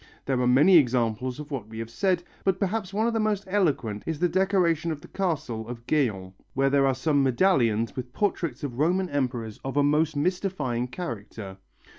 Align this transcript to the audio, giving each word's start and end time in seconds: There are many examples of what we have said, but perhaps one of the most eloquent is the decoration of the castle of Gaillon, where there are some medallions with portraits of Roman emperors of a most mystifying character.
There 0.25 0.41
are 0.41 0.47
many 0.47 0.77
examples 0.77 1.39
of 1.39 1.51
what 1.51 1.67
we 1.67 1.77
have 1.77 1.91
said, 1.91 2.23
but 2.43 2.57
perhaps 2.59 2.91
one 2.91 3.05
of 3.05 3.13
the 3.13 3.19
most 3.19 3.43
eloquent 3.45 4.01
is 4.07 4.17
the 4.17 4.27
decoration 4.27 4.91
of 4.91 4.99
the 4.99 5.07
castle 5.07 5.67
of 5.67 5.85
Gaillon, 5.85 6.33
where 6.55 6.71
there 6.71 6.87
are 6.87 6.95
some 6.95 7.21
medallions 7.21 7.95
with 7.95 8.11
portraits 8.11 8.63
of 8.63 8.79
Roman 8.79 9.11
emperors 9.11 9.59
of 9.63 9.77
a 9.77 9.83
most 9.83 10.15
mystifying 10.15 10.87
character. 10.87 11.57